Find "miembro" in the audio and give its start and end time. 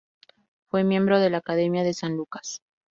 0.83-1.19